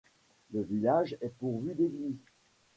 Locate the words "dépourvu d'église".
1.27-2.17